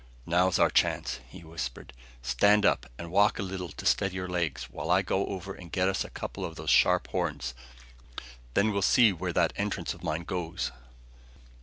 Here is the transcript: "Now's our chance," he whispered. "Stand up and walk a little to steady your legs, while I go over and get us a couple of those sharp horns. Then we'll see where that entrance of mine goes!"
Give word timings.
"Now's 0.25 0.57
our 0.57 0.71
chance," 0.71 1.19
he 1.29 1.43
whispered. 1.43 1.93
"Stand 2.23 2.65
up 2.65 2.87
and 2.97 3.11
walk 3.11 3.37
a 3.37 3.43
little 3.43 3.69
to 3.73 3.85
steady 3.85 4.15
your 4.15 4.27
legs, 4.27 4.63
while 4.63 4.89
I 4.89 5.03
go 5.03 5.27
over 5.27 5.53
and 5.53 5.71
get 5.71 5.87
us 5.87 6.03
a 6.03 6.09
couple 6.09 6.43
of 6.43 6.55
those 6.55 6.71
sharp 6.71 7.09
horns. 7.09 7.53
Then 8.55 8.71
we'll 8.71 8.81
see 8.81 9.13
where 9.13 9.33
that 9.33 9.53
entrance 9.57 9.93
of 9.93 10.03
mine 10.03 10.23
goes!" 10.23 10.71